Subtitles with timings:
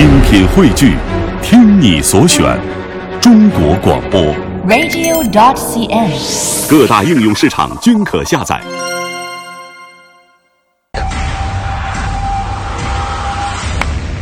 [0.00, 0.96] 精品汇聚，
[1.42, 2.58] 听你所选，
[3.20, 4.18] 中国广播。
[4.66, 6.70] radio.cn。
[6.70, 8.58] 各大应用市场均可下载。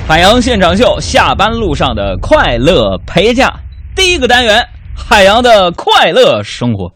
[0.08, 3.48] 海洋现场秀，下班路上的快乐陪驾。
[3.94, 4.60] 第一个单元，
[4.96, 6.92] 海洋的快乐生活。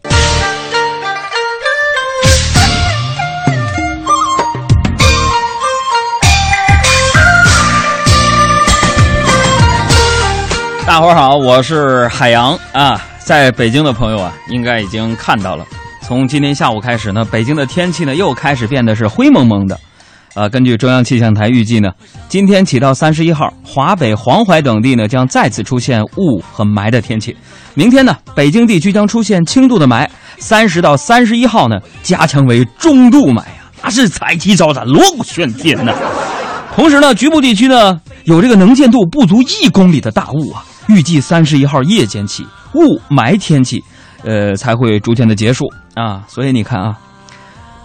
[10.93, 15.65] 大伙儿好，我是海洋啊，在北京的朋友啊，应该已经看到了。
[16.01, 19.75] 从今天下午开始呢，北京的天气呢又开始变得是灰蒙蒙的。
[20.35, 21.89] 呃，根据中央气象台预计呢，
[22.29, 27.35] 今天起到三十一号，华北、黄淮等地呢将再次出现雾和霾的天气。
[27.73, 35.91] 明天呢，北京地区将出现轻度的霾，三十到三十一号呢加强为中度霾呀，那是彩旗招展，锣鼓喧天呐。
[36.75, 42.45] 同时呢，局部地区呢有这个能见度不足一公里的大雾啊，预计三十一号夜间起
[42.75, 43.83] 雾霾天气，
[44.23, 46.23] 呃才会逐渐的结束啊。
[46.27, 46.97] 所以你看啊，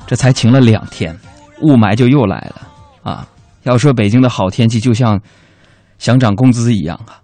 [0.07, 1.19] 这才晴了两天。
[1.63, 2.69] 雾霾就又来了
[3.03, 3.27] 啊！
[3.65, 5.21] 要说北京的好天气，就像
[5.99, 7.19] 想涨工资一样啊，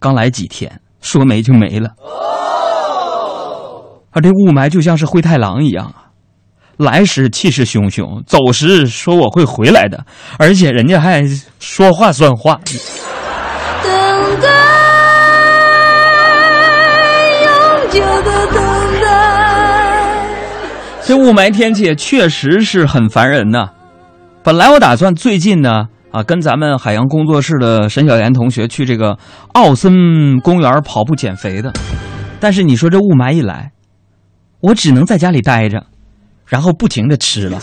[0.00, 1.90] 刚来几天，说没就没了。
[4.10, 6.10] 而这雾霾就像是灰太狼一样啊，
[6.78, 10.04] 来时气势汹汹，走时说我会回来的，
[10.36, 11.22] 而且人家还
[11.60, 12.60] 说话算话。
[21.26, 23.70] 雾霾天气确实是很烦人呐。
[24.44, 29.18] 本来我打算最近呢，啊，跟咱们海洋工作室的沈小妍同学去这个
[29.48, 31.72] 奥森公园跑步减肥的，
[32.38, 33.72] 但是你说这雾霾一来，
[34.60, 35.84] 我只能在家里待着，
[36.46, 37.60] 然后不停的吃了。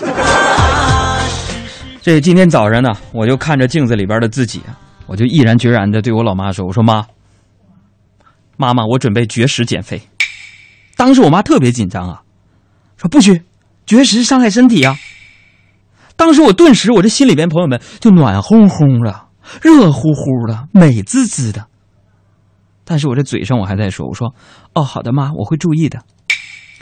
[2.01, 4.61] 这今天早上呢，我就看着镜子里边的自己，
[5.07, 7.05] 我就毅然决然的对我老妈说：“我说妈，
[8.57, 10.01] 妈妈，我准备绝食减肥。”
[10.97, 12.21] 当时我妈特别紧张啊，
[12.97, 13.41] 说不许
[13.85, 14.95] 绝食伤害身体啊。
[16.15, 19.27] 当时我顿时，我这心里边朋友们就暖烘烘的、
[19.61, 21.65] 热乎乎的、美滋滋的。
[22.85, 24.35] 但是我这嘴上我还在说：“我说
[24.73, 26.03] 哦，好的妈，我会注意的。”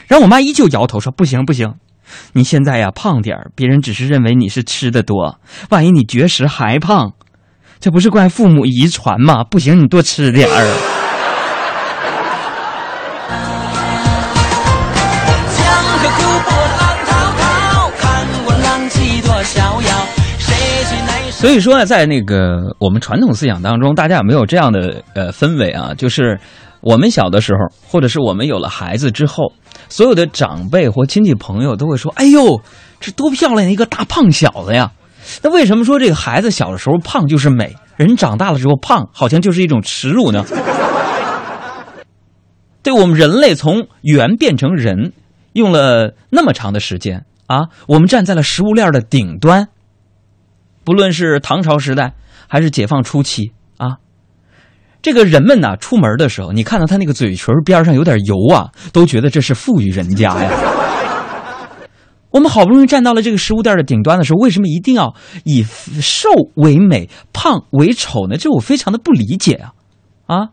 [0.08, 1.74] 然后我妈依旧摇头说：“不行不行，
[2.34, 5.40] 你现在呀胖点儿，别人只是认为你是吃的多，
[5.70, 7.14] 万一你绝食还胖，
[7.80, 9.44] 这不是怪父母遗传吗？
[9.44, 10.91] 不行，你多吃点儿。”
[21.42, 25.92] 所以说呢，在那个我们传统思想当中，大家有没有这样的呃氛围啊？
[25.92, 26.38] 就是
[26.80, 29.52] 我们小的时候，或者是我们有了孩子之后，
[29.88, 32.60] 所有的长辈或亲戚朋友都会说：“哎呦，
[33.00, 34.92] 这多漂亮一个大胖小子呀！”
[35.42, 40.44] 那为什么说这个孩子小的时候胖就是美，人长大了之后胖好像就是一种耻辱呢？
[42.84, 45.12] 对我们人类从猿变成人，
[45.54, 49.66] 用了那么长的时间啊，我们站在了食物链的顶端。
[50.84, 52.14] 不论是唐朝时代
[52.48, 53.98] 还是解放初期啊，
[55.00, 60.50] 这个人们呐、出门的时候，你看到他那个嘴唇边上有点油啊，都觉得这是富裕人家呀。
[62.30, 68.38] 我们好不容易站到了这个食物链的顶端的时候，为什么一定要以瘦为美、胖为丑呢？
[68.38, 69.74] 这我非常的不理解啊！
[70.26, 70.48] 啊，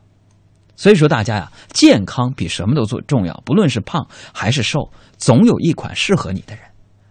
[0.76, 3.42] 所以说大家呀，健康比什么都做重要。
[3.46, 6.66] 不论是胖还是瘦，总有一款适合你的人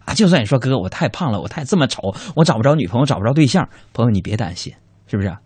[0.08, 0.14] 啊。
[0.14, 4.72] 就算你说哥，我太胖了，我太这么丑，我找不着女朋友，找不着对象，朋友你别担心，
[5.06, 5.36] 是不是？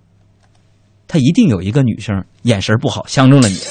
[1.09, 3.57] 他一定有一个女生眼神不好，相中了你。
[3.57, 3.67] 点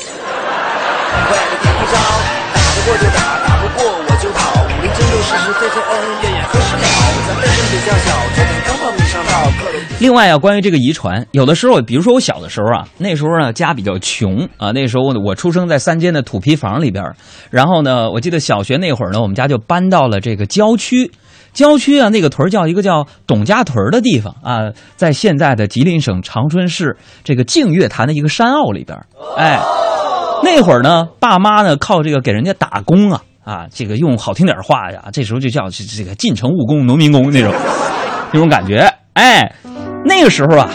[1.74, 1.98] 一招，
[2.54, 4.62] 打不过就打，打不过我就跑。
[4.62, 6.86] 武林争斗，是是非非，恩恩怨怨，何时了？
[7.28, 8.14] 咱辈分比较小，
[10.02, 17.06] 另外啊，关于这个遗传，有的时候，比如说我小的时候啊，那时候呢家比较穷啊，那时候我出生在三间的土坯房里边，
[17.52, 21.12] 然后呢，我记得小学那会儿呢，我们家就搬到了这个郊区。
[21.54, 29.06] 郊区啊，那个屯儿叫一个叫董家屯儿的地方啊，在现在的吉林省长春市这个净月潭的一个山坳里边儿。
[29.38, 29.60] 哎，
[30.44, 37.54] 那会儿呢，爸妈呢靠这个给人家打工啊啊，这个用好听点儿话呀，这时候就叫这这个进城务工、农民工那种
[38.34, 38.92] 那种感觉。
[39.14, 39.54] 哎，
[40.04, 40.70] 那个时候啊，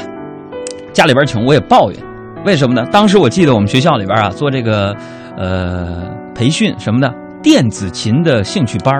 [0.92, 2.00] 家里边穷，我也抱怨，
[2.44, 2.86] 为什么呢？
[2.90, 4.96] 当时我记得我们学校里边啊做这个
[5.36, 7.12] 呃培训什么的
[7.42, 8.94] 电子琴的兴趣班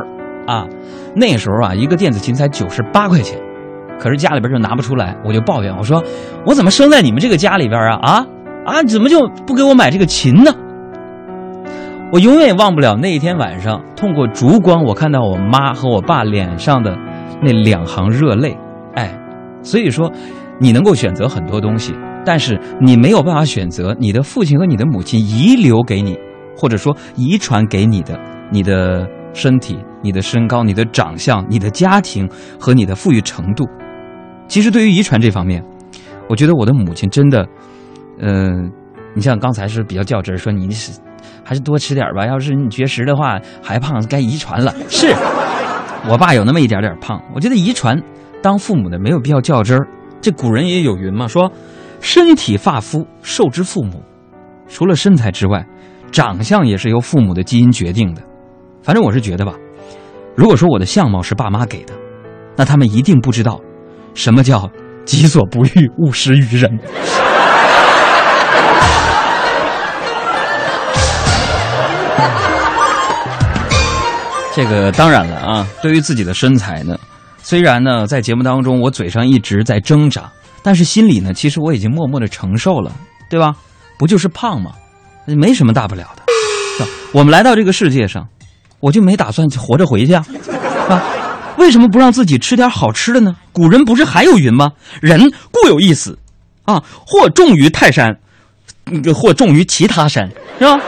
[0.46, 0.67] 啊，
[1.14, 3.38] 那时候啊一个电子琴才九十八块钱，
[3.99, 6.02] 可是家里边就拿不出来，我就抱怨我说
[6.44, 8.26] 我怎么生在你们这个家里边啊啊
[8.64, 10.52] 啊怎么就不给我买这个琴呢？
[12.12, 16.96] 我永远也忘不了那一天晚上，通过烛光，我看到我妈和我爸脸上的
[17.43, 18.56] 那两行热泪。
[18.94, 19.12] 哎，
[19.62, 20.12] 所以说，
[20.58, 21.94] 你能够选择很多东西，
[22.25, 26.17] 但是你没有办法选择你的父亲和你的母亲遗留给你，
[26.56, 28.19] 或者说遗传给你的
[28.50, 33.67] 你的身体、你的身高、你的长相、你的家庭和你的富裕程度。
[34.49, 35.62] 其实对于遗传这方面，
[36.29, 37.47] 我觉得我的母亲真的，
[38.20, 38.70] 嗯、
[39.14, 40.93] 你像刚才是比较较真，说你是
[41.43, 44.73] 还是多吃点吧，要是你绝食的话还胖，该遗传了。
[44.88, 45.08] 是
[46.08, 48.00] 我爸有那么一点点胖，我觉得遗传
[48.42, 49.86] 当父母的没有必要较真儿。
[50.20, 51.52] 这古人也有云嘛，说
[52.00, 54.02] 身体发肤受之父母，
[54.68, 55.66] 除了身材之外，
[56.10, 58.22] 长相也是由父母的基因决定的。
[58.82, 59.52] 反正我是觉得吧，
[60.34, 61.94] 如果说我的相貌是爸妈给的，
[62.56, 63.60] 那他们一定不知道
[64.14, 64.70] 什么叫
[65.04, 66.78] 己所不欲，勿施于人。
[74.54, 76.98] 这个当然了啊，对于自己的身材呢，
[77.48, 80.28] 虽然呢在节目当中我嘴上一直在挣扎，
[80.64, 82.90] 但是心里呢其实我已经默默的承受了，
[83.31, 83.54] 对吧？
[83.96, 84.72] 不就是胖吗？
[85.26, 86.25] 没什么大不了的。
[86.76, 88.26] 是吧我们来到这个世界上，
[88.81, 91.00] 我就没打算活着回去啊，是吧？
[91.56, 93.37] 为什么不让自己吃点好吃的呢？
[93.52, 94.72] 古人不是还有云吗？
[95.00, 96.19] 人固有一死，
[96.64, 98.19] 啊，或重于泰山，
[99.14, 100.28] 或重于其他山，
[100.58, 100.81] 是吧？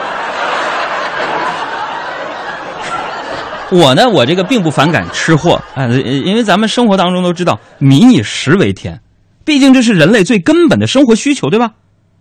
[3.70, 9.00] 我呢，我这个并不反感吃货，啊，因为咱们生活当中都知道“民以食为天”，
[9.44, 11.73] 毕竟这是人类最根本的生活需求，对吧？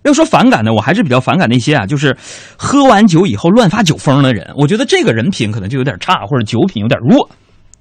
[0.04, 2.16] 要说反感呢，我还是比较反感那些啊，就是
[2.58, 4.54] 喝完酒以后乱发酒疯的人。
[4.56, 7.30] 我觉得这个人品可能就有点差，或者酒品有点弱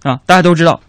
[0.02, 0.18] 啊。
[0.26, 0.80] 大家都知道，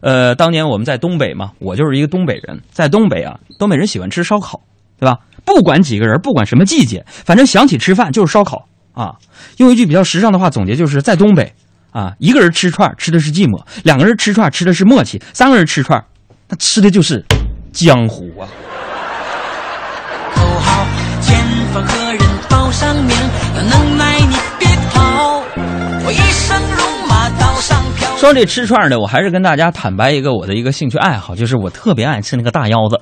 [0.00, 4.60] 呃，当年我们在东北嘛，我就是一个东北人，在东北啊，东北人喜欢吃烧烤，
[4.98, 5.18] 对吧？
[5.44, 9.16] 不管几个人，不管什么季节，反正想起吃饭就是烧烤啊。
[9.58, 11.52] 用一句比较时尚的话总结，就是在东北
[11.90, 16.04] 啊，一个人吃串儿吃的是寂寞，两个人吃串儿吃的是默契，三个人吃串儿
[16.48, 17.24] 那吃的就是
[17.72, 18.46] 江湖啊。
[20.34, 20.86] 口号，
[21.20, 21.38] 前
[21.72, 23.16] 方何人报上名？
[23.56, 25.42] 有能耐你别跑，
[26.04, 28.16] 我一身戎马刀上飘。
[28.16, 33.00] 说这吃串儿呢，我还是跟大家坦白一个我的一个兴趣爱好，就是我特别爱吃那个大腰子。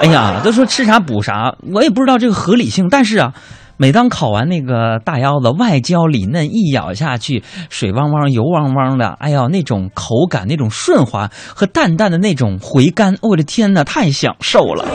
[0.00, 3.32] 哎呀，都说吃啥补啥，我也不知道这个合理性，但是啊，
[3.78, 14.84] 每当烤完那个大腰子，外焦里嫩，一咬下去，水汪汪、油汪汪的，哎呀，那种口感、那种顺滑和淡淡的那种回甘，我的天哪，太享受了！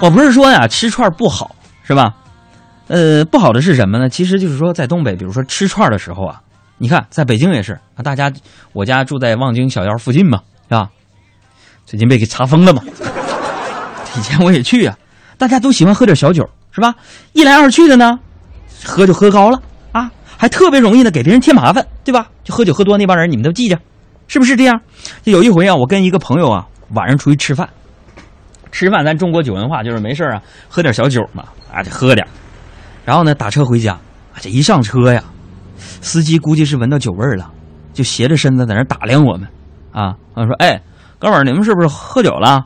[0.00, 2.14] 我不是说呀，吃串不好，是吧？
[2.88, 4.08] 呃，不好的是什么呢？
[4.08, 6.40] 其实就是说，在东北，比如说吃串的时候啊，
[6.78, 8.32] 你看，在北京也是啊，大家，
[8.72, 10.88] 我家住在望京小腰附近嘛，是吧？
[11.86, 12.82] 最近被给查封了嘛。
[14.16, 14.96] 以前我也去啊，
[15.42, 16.94] 大家都喜欢喝点小酒，是吧？
[17.32, 18.16] 一来二去的呢，
[18.84, 19.60] 喝就喝高了
[19.90, 20.08] 啊，
[20.38, 22.28] 还特别容易呢给别人添麻烦，对吧？
[22.44, 23.76] 就喝酒喝多那帮人，你们都记着，
[24.28, 24.80] 是不是这样？
[25.24, 27.68] 就有一回啊，我跟一个朋友啊，晚上出去吃饭，
[28.70, 31.42] 吃饭咱中国酒文化就是没事啊，喝点小酒嘛，
[31.74, 32.24] 啊，就喝点
[33.04, 33.98] 然后呢，打车回家，
[34.40, 35.24] 这一上车呀，
[35.76, 37.50] 司机估计是闻到酒味了，
[37.92, 39.48] 就斜着身子在那打量我们，
[39.90, 40.80] 啊，我说，哎，
[41.18, 42.62] 哥们儿，你们是不是喝酒了？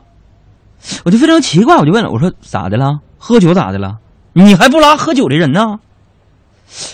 [1.03, 2.99] 我就非常奇怪，我就问了，我说咋的了？
[3.17, 3.97] 喝酒咋的了？
[4.33, 5.79] 你还不拉喝酒的人呢？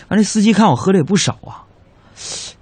[0.07, 1.65] 完，这司机看我喝的也不少啊，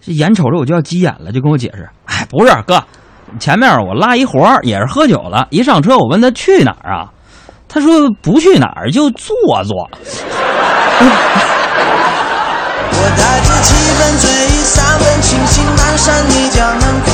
[0.01, 2.83] 这眼瞅着我就要急眼了，就跟我解释，哎，不是哥，
[3.39, 7.11] 前面我拉一活儿也是喝酒了，一上车我问他去哪儿啊，
[7.67, 9.89] 他说不去哪儿就坐坐。
[12.93, 17.11] 我带着七分醉意，三分清醒，南山你家门口，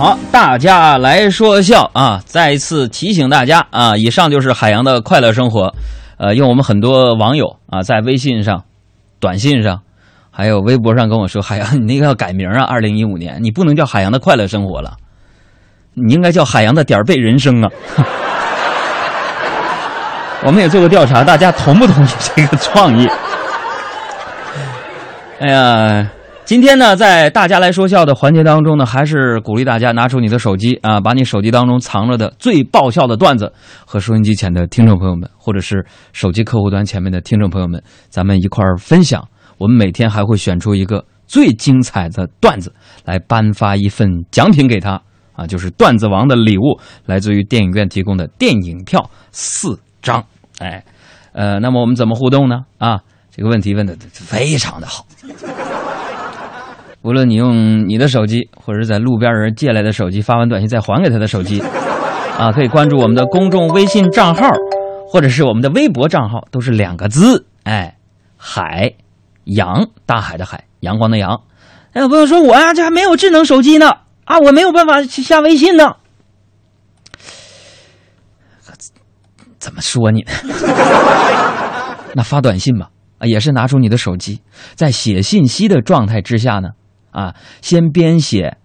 [0.00, 2.22] 好，大家来说笑啊！
[2.24, 5.74] 再一次提醒大家啊，以上就是海洋的快乐生活。
[6.16, 8.64] 呃，用我们很多网友啊，在微信上、
[9.20, 9.82] 短信上，
[10.30, 12.62] 还有微博上跟我说：“海洋，你那个要改名啊！
[12.62, 14.96] 二零一五年你不能叫海洋的快乐生活了，
[15.92, 17.68] 你应该叫海洋的点儿背人生啊！”
[20.46, 23.06] 我们也做过调查，大家同不同意这个创意？
[25.40, 26.08] 哎呀，
[26.50, 33.52] 今天呢，在大家来说笑的环节当中呢，还是鼓励大家拿出你的手机啊，把你手机当中藏着的最爆笑的段子
[33.84, 39.24] 和收音机前的听众朋友们，或者是手机客户端前面的听众朋友们，咱们一块儿分享。
[39.58, 45.00] 我们每天还会选出一个最精彩的段子来颁发一份奖品给他
[45.34, 50.24] 啊，就是段子王的礼物，来自于电影院提供的电影票四张。
[50.58, 50.84] 哎，
[51.30, 52.62] 呃，那么我们怎么互动呢？
[52.78, 52.98] 啊，
[53.30, 55.06] 这个问题问的非常的好。
[57.02, 61.62] 无论你用你的手机，或者是在路边人借来的手机发完短信再还给他的手机，
[62.38, 64.48] 啊，可以关注我们的公众微信账号，
[65.08, 67.96] 或者是我们的微博账号，都是两个字，哎，
[68.36, 68.92] 海
[69.44, 71.40] 洋，大海的海，阳光的阳。
[71.92, 73.90] 哎，有朋友说我呀、这还没有智能手机呢，
[74.24, 75.96] 啊，我没有办法去下微信呢。
[79.58, 80.32] 怎么说你呢？
[82.16, 84.40] 那发短信吧，啊，也是拿出你的手机，
[84.74, 86.70] 在写信息的状态之下呢，
[87.10, 88.56] 啊，先编写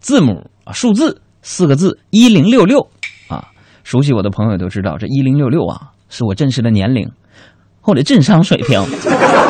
[0.00, 2.88] 字母啊，数字四个字一零六六
[3.28, 3.48] 啊，
[3.84, 7.10] 熟悉我的朋友都知道，这一零六六啊，是我真实的年龄，
[7.80, 8.82] 或者智商水平。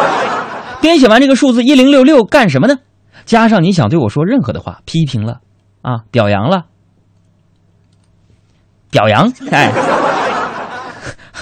[0.81, 2.77] 编写完这个数字一零六六干什么呢？
[3.25, 5.41] 加上你想对我说任何的话，批评了
[5.83, 6.67] 啊，表扬了，
[8.91, 9.73] 表扬，哎。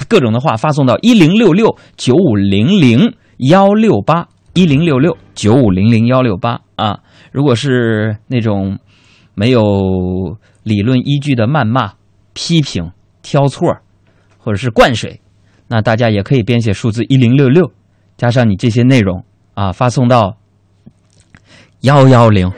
[0.08, 7.00] 各种的话发送到一零六六九五零零幺六八一零六六九五零零幺六八啊！
[7.30, 8.78] 如果是那种
[9.34, 9.60] 没有
[10.62, 11.92] 理论依据的谩骂、
[12.32, 13.76] 批评、挑错，
[14.38, 15.20] 或者是灌水，
[15.68, 17.70] 那大家也可以编写数字一零六六，
[18.16, 19.22] 加上你这些内容
[19.52, 20.38] 啊，发送到
[21.82, 22.50] 幺幺零。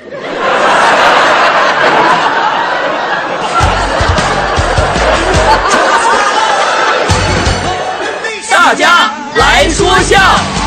[8.51, 10.62] 大家来说笑。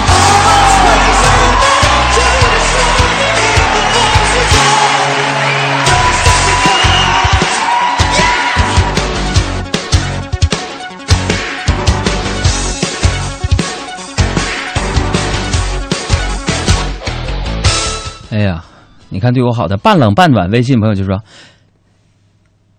[18.35, 18.61] 哎呀，
[19.07, 21.23] 你看对我好的半冷半暖微信朋友就说：“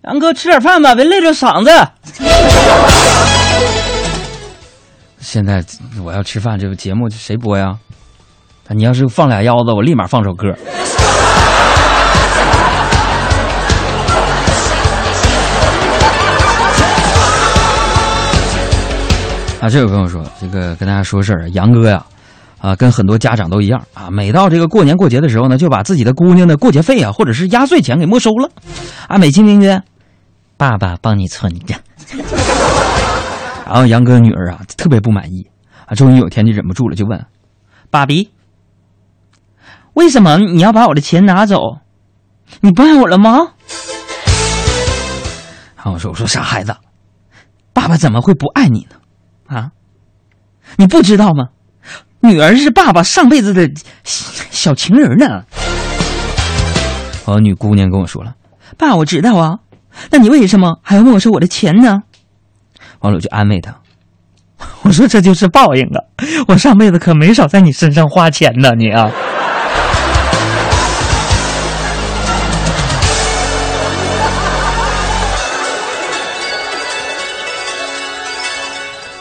[0.04, 1.70] 杨哥吃点饭吧，别累着嗓子。
[5.18, 5.64] ”现在
[6.04, 7.74] 我要吃饭，这个节目谁播呀？
[8.68, 10.48] 你要是放俩腰子，我立马放首歌。
[19.62, 22.04] 啊，这位朋友说，这个跟大家说事儿，杨哥呀，
[22.58, 28.50] 啊跟很多家长都一样啊，每到这个过年过节的时候呢，就把自己的姑娘的过节费啊，或者是压岁钱给没收了，
[29.08, 29.82] 啊，美其名曰
[30.56, 31.74] 爸爸帮你存着。
[33.66, 35.46] 然后杨哥女儿啊特别不满意
[35.86, 37.26] 啊，终于有天就忍不住了，就问
[37.90, 38.30] ：“爸比，
[39.94, 41.78] 为什么你要把我的钱拿走？
[42.60, 43.38] 你不爱我了吗？”
[45.76, 46.74] 然后我说：“我说傻孩子，
[47.72, 48.96] 爸爸怎么会不爱你呢？
[49.46, 49.70] 啊，
[50.76, 51.48] 你不知道吗？
[52.20, 53.70] 女儿是爸爸上辈子的
[54.04, 55.42] 小情人呢。”
[57.26, 58.34] 哦女姑娘跟我说了
[58.78, 59.58] ：“爸，我知道啊，
[60.10, 62.02] 那你为什么还要没收我的钱呢？”
[63.00, 63.74] 完了，我就安慰她，
[64.82, 65.98] 我说这就是报应啊！
[66.48, 69.10] 我上辈子可没少在你身上花钱呢，你啊。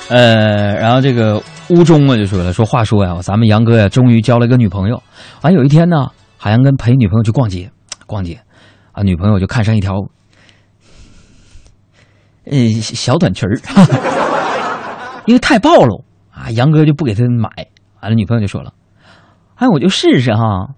[0.10, 5.02] 呃，然后这个屋中啊就说了，说话说呀，咱们杨哥呀终于交了一个女朋友。
[5.42, 7.72] 完有一天呢，海洋跟陪女朋友去逛街，
[8.06, 8.40] 逛街，
[8.92, 9.96] 啊，女朋友就看上一条
[12.46, 13.58] 呃，小短裙儿，
[15.26, 17.50] 因为太暴露啊，杨哥就不给他买。
[18.02, 18.72] 完了，女朋友就说了
[19.56, 20.76] ：“哎，我就试试哈，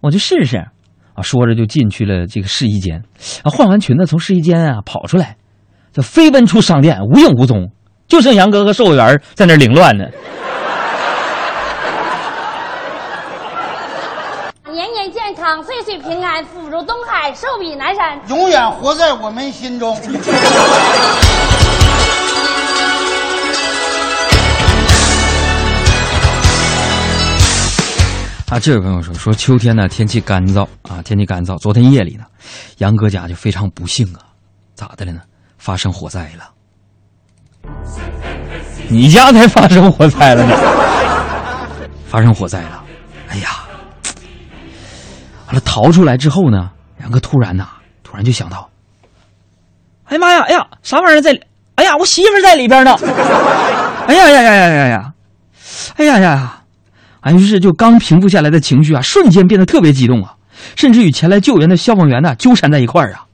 [0.00, 0.58] 我就试试。”
[1.16, 3.02] 啊，说着就进去了这个试衣间。
[3.42, 5.38] 啊，换完裙子从试衣间啊跑出来，
[5.92, 7.70] 就飞奔出商店，无影无踪，
[8.06, 10.04] 就剩杨哥和售货员在那凌乱呢。
[14.72, 18.20] 年年健康，岁岁平安，福如东海，寿比南山。
[18.28, 19.96] 永远活在我们心中。
[28.50, 31.58] 啊，这位朋友说说秋天呢天气干燥啊，天气干燥。
[31.58, 32.24] 昨天夜里呢，
[32.78, 34.20] 杨哥家就非常不幸啊，
[34.76, 35.22] 咋的了呢？
[35.58, 36.53] 发生火灾了。
[38.88, 40.56] 你家才发生火灾了呢？
[42.06, 42.82] 发生火灾了，
[43.28, 43.48] 哎呀！
[45.46, 47.68] 完了逃出来之后呢，杨哥突然呐，
[48.02, 48.68] 突然就想到，
[50.04, 51.38] 哎呀妈呀，哎呀，啥玩意儿在？
[51.76, 52.94] 哎呀，我媳妇儿在里边呢！
[54.06, 55.12] 哎呀呀呀呀呀呀！
[55.96, 56.60] 哎呀呀呀！
[57.20, 60.34] 啊，于是就刚平复下来的情绪啊，瞬间变得特别激动啊，
[60.76, 63.26] 甚至与前来救援的消防员呢纠缠在一块儿啊！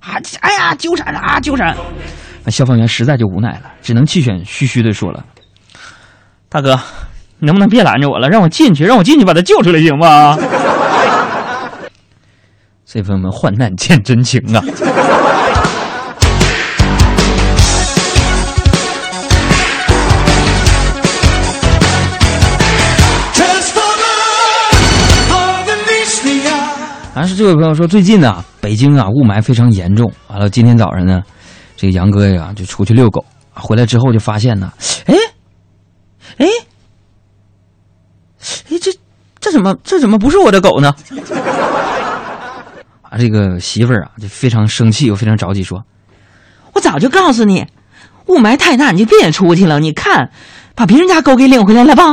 [0.00, 1.76] 啊，哎呀，纠缠啊，纠缠！
[2.44, 5.24] 那消防员实在就无奈了，只能气喘吁吁的说了
[6.50, 6.78] ：“大哥，
[7.38, 10.36] 你能不能别拦着我了，让我进去，让我进去把他救出来，行吗？”
[12.84, 14.60] 这朋友们，患难见真情啊
[25.30, 30.12] of the Vishnu 位朋友说，最近呢，北京啊雾霾非常严重。
[30.28, 31.22] 完了，今天早上呢，
[31.82, 33.24] 这杨哥呀就出去遛狗，
[33.54, 34.72] 回来之后就发现呢，
[35.06, 35.16] 哎，
[36.36, 36.46] 哎，
[38.70, 38.92] 哎，这
[39.40, 40.94] 这怎么这怎么不是我的狗呢？
[43.02, 45.82] 啊，这个媳妇儿啊就非常生气又非常着急，说
[46.72, 47.66] ：“我早就告诉你，
[48.26, 49.80] 雾霾太大，你就别出去了。
[49.80, 50.30] 你看，
[50.76, 52.04] 把别人家狗给领回来了吧。”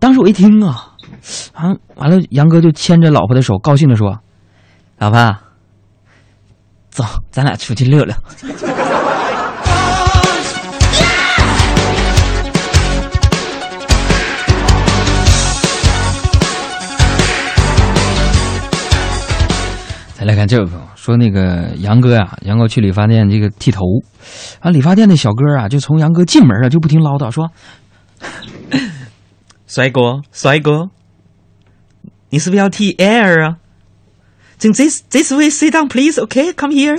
[0.00, 0.94] 当时我一听啊。
[1.52, 4.18] 啊，完了，杨哥就牵着老婆的手，高兴的说
[4.98, 5.36] ：“老婆，
[6.96, 8.16] 走，咱俩出去溜溜。”
[20.14, 23.82] 再来看这位朋友说，那个杨哥呀，杨哥去理发店这个剃头，
[24.60, 27.50] 啊，理发店的小哥啊，就从杨哥进门啊就不停唠叨说：
[29.68, 30.88] “帅哥，帅哥。”
[32.30, 33.56] 你是不是要剃 air 啊？
[34.58, 36.18] 请 this this way sit down please.
[36.18, 36.98] OK, come here.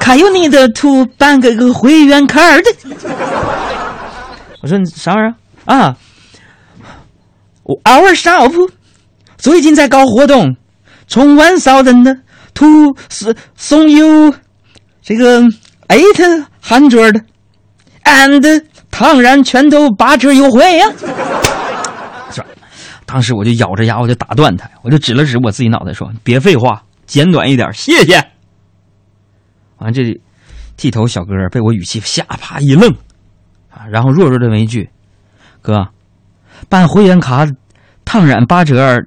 [0.00, 2.64] Can you need to 办个个会员 card？
[4.60, 5.34] 我说你啥玩意儿
[5.74, 5.96] 啊
[7.64, 8.70] ？Our shop
[9.36, 10.56] 最近在搞活动，
[11.06, 12.20] 从 one thousand
[12.54, 14.34] to 送送 you
[15.02, 15.42] 这个
[15.88, 17.22] eight hundred
[18.04, 20.92] and 当然全都八折优惠呀、
[23.08, 28.22] 当时我就咬着牙，我就打断他，我就指了指我自己脑袋说：“别废话，简短一点，谢谢。”
[29.80, 30.20] 完，这
[30.76, 32.92] 剃头小哥被我语气吓啪一愣，
[33.70, 34.90] 啊，然后弱弱的问一句
[35.62, 35.88] ：“哥，
[36.68, 37.46] 办会员卡，
[38.04, 39.02] 烫染八折，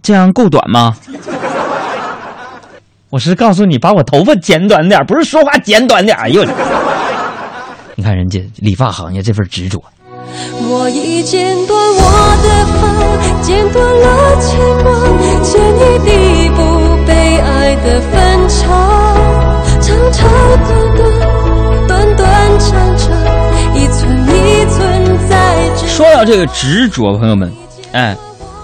[0.00, 0.96] 这样够短吗？”
[3.10, 6.16] 我是告诉你，把我头发剪短点，不是说话剪短点。
[6.16, 6.44] 哎呦，
[7.96, 9.82] 你看人家理发行业这份执着。
[10.66, 12.00] 我已剪断我
[12.42, 14.86] 的发，剪断了牵挂，
[15.42, 16.58] 剪一地不
[17.06, 18.62] 被爱的分岔，
[19.80, 20.28] 长长
[20.64, 21.02] 短短，
[21.86, 23.04] 短短长长，
[23.74, 25.36] 一寸一寸在。
[25.86, 27.52] 说到这个执着，朋友们，
[27.92, 28.16] 哎，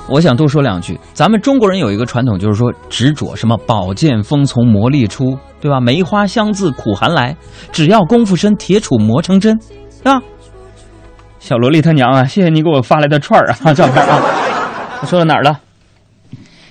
[0.09, 0.99] 我想多说两句。
[1.13, 5.81] 咱们中国人有一个传统，就是说执着，什么宝剑锋从磨砺出，对吧？
[5.81, 7.37] 梅花香自苦寒来，
[7.71, 9.59] 只要功夫深，铁杵磨成针，
[10.03, 10.21] 对吧？
[11.41, 14.21] 小萝莉她娘啊，谢谢你给我发来的串儿啊， 照片啊。
[15.01, 15.59] 我说到哪儿了？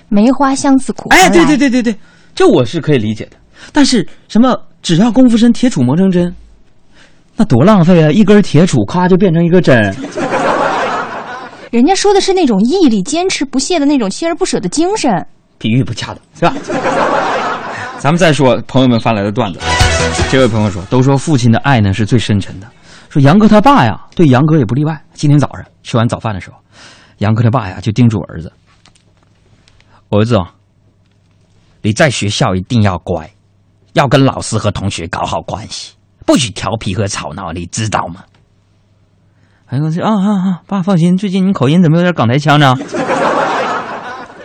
[0.08, 1.96] 梅花香自苦哎，对对对对对，
[2.34, 3.32] 这我是可以理解的。
[3.72, 6.34] 但是什么只要功夫深，铁杵磨成针，
[7.36, 8.10] 那多浪费啊！
[8.10, 9.94] 一根铁杵咔就变成一个针。
[11.70, 15.24] 人家说的是那种毅力、坚持不懈的那种锲而不舍的精神。
[15.58, 16.54] 比喻不恰当，是吧？
[17.98, 19.60] 咱们再说朋友们发来的段子。
[20.30, 22.66] 这位朋友说，都说父亲的爱呢是最深沉的，
[23.10, 25.04] 说杨哥他爸呀，对杨哥也不例外。
[25.14, 26.56] 今天早上吃完早饭的时候，
[27.18, 28.52] 杨哥他爸呀就叮嘱儿子
[30.10, 30.52] ：“儿子啊，
[31.82, 33.28] 你在学校一定要乖，
[33.94, 35.94] 要跟老师和同学搞好关系，
[36.24, 38.22] 不许调皮和吵闹，你知道吗？”
[39.66, 40.62] 哎，我说啊啊啊！
[40.68, 42.76] 爸放心，最近你口音怎么有点港台腔呢？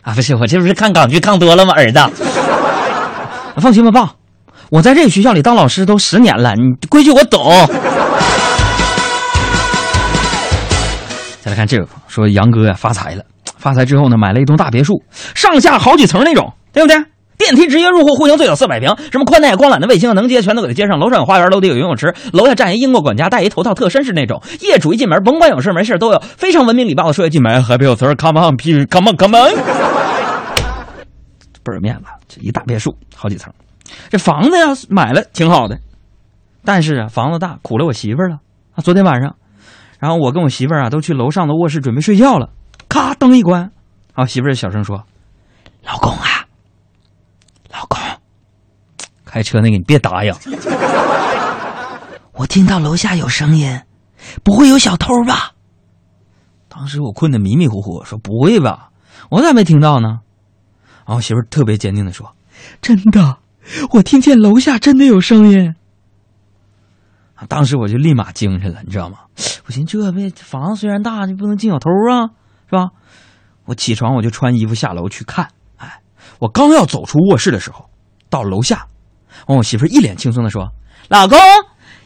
[0.01, 1.99] 啊，不是，我这不是看港剧看多了吗，儿子？
[3.57, 4.15] 放心吧，爸，
[4.71, 7.43] 我在这个学校里当老师都十年了，你规矩我懂。
[11.45, 13.23] 再来看这个，说杨哥呀发财了，
[13.59, 15.03] 发财之后呢，买了一栋大别墅，
[15.35, 16.97] 上下好几层那种，对不对？
[17.37, 20.97] 电梯直接入户，户型最小四百平，什么宽带、光缆的卫星，能接全都给他接上。
[20.97, 24.41] 楼上有花园，楼底有游泳池，楼下站一英国管家，戴一头套，特绅士那种。
[24.61, 29.53] 业主一进门，甭管有事没事都有非常文明礼貌的说一句 “My happy sir, come on, please, come on, come on”，
[31.63, 32.05] 倍儿有面子。
[32.27, 33.53] 这一大别墅，好几层，
[34.09, 35.77] 这房子要是买了挺好的，
[36.63, 38.39] 但是啊，房子大苦了我媳妇了
[38.73, 38.81] 啊。
[38.81, 39.35] 昨天晚上，
[40.05, 42.51] 然后我跟我媳妇儿啊都去楼上的卧室准备睡觉了，
[42.87, 43.61] 咔灯一关，
[44.13, 45.03] 然后媳妇儿小声说
[45.81, 46.45] ：“老公啊。”
[47.73, 47.97] 老公，
[49.25, 50.31] 开车那个你别答应。
[52.33, 53.81] 我听到楼下有声音，
[54.43, 55.53] 不会有小偷吧？
[56.69, 58.91] 当时我困得迷迷糊糊，说不会吧？
[59.31, 60.19] 我咋没听到呢？
[61.07, 62.35] 然后媳妇儿特别坚定的说
[62.79, 63.39] ：“真的，
[63.93, 65.73] 我听见楼下真的有声音。”
[67.47, 69.17] 当时我就立马精神了，你知道吗？
[69.67, 72.29] 我寻思这呗，房子虽然大，你不能进小偷啊，
[72.69, 72.89] 是吧？
[73.65, 75.47] 我起床我就穿衣服下楼去看。
[75.77, 75.99] 哎
[76.39, 77.85] 我刚要走出卧室的时候，
[78.29, 78.87] 到楼下，
[79.47, 80.69] 完我媳妇一脸轻松的说
[81.09, 81.37] ：“老公，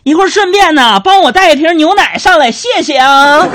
[0.03, 3.47] 一会儿顺便呢，帮我带一瓶牛奶上来，谢谢啊。”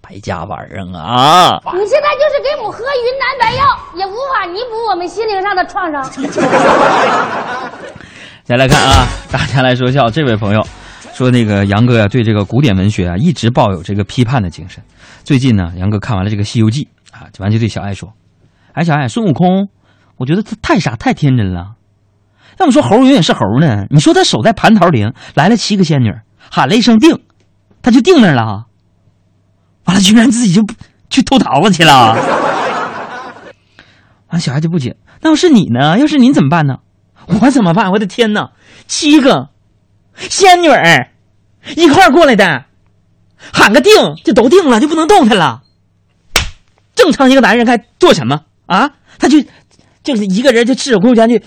[0.00, 1.60] 白家玩意儿啊！
[1.74, 6.02] 你现在就是给我们喝云南白药，也无法弥补我们心灵上的创伤。
[8.48, 10.66] 再来看啊， 大家来说笑，这位朋友
[11.12, 14.82] 说那个杨哥呀、对这个古典文学啊一直抱有这个批判的精神。
[15.22, 18.10] 最近呢，杨哥看完了这个《西游记》啊，完就对小爱说
[18.72, 19.68] ：“哎，小爱，孙悟空，
[20.16, 21.74] 我觉得他太傻太天真了。
[22.58, 23.84] 要么说猴永远是猴呢？
[23.90, 26.10] 你说他守在蟠桃林，来了七个仙女，
[26.50, 27.20] 喊了一声定，
[27.82, 28.64] 他就定那儿了。
[29.84, 30.64] 完了，居然自己就
[31.10, 32.16] 去偷桃子去了。
[34.32, 35.98] 完，小孩就不解，那要是你呢？
[35.98, 36.76] 要是你怎么办呢？
[37.40, 37.92] 我怎么办？
[37.92, 38.50] 我的天哪，
[38.86, 39.48] 七个
[40.16, 41.10] 仙女儿
[41.76, 42.64] 一块儿过来的，
[43.52, 43.92] 喊个定
[44.24, 45.62] 就都定了，就不能动弹了。
[46.94, 48.90] 正常一个男人该做什么啊？
[49.18, 49.38] 他就
[50.02, 51.44] 就是一个人就赤手空拳去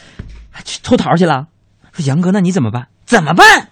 [0.64, 1.48] 去偷桃去了。
[1.94, 2.88] 说杨哥，那你怎么办？
[3.06, 3.70] 怎么办？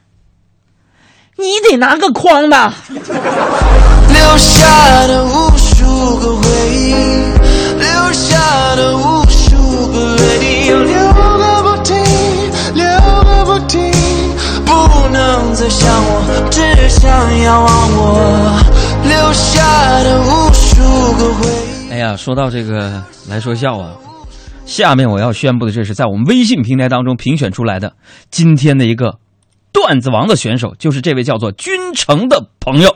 [1.38, 2.74] 你得拿个筐吧。
[2.90, 6.94] 留下的无数个回忆，
[7.78, 9.24] 留下的无
[15.70, 18.60] 想我，只想要忘我。
[19.08, 20.82] 留下的无数
[21.18, 21.48] 个回。
[21.92, 23.94] 哎呀，说到这个来说笑啊，
[24.66, 27.94] 下面我要宣布的，这是在我们微信平台当中评选出来的
[28.30, 29.20] 今天的一个
[29.72, 32.96] 段子王的选手，就是这位叫做君成的朋友。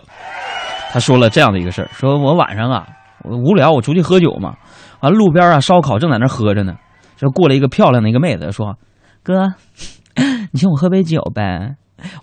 [0.91, 2.87] 他说了这样的一个事儿：说我晚上啊，
[3.23, 4.55] 我无聊，我出去喝酒嘛，
[5.01, 6.75] 完路边啊烧烤正在那喝着呢，
[7.17, 8.77] 这过来一个漂亮的一个妹子说
[9.23, 9.53] ：“哥，
[10.51, 11.75] 你请我喝杯酒呗，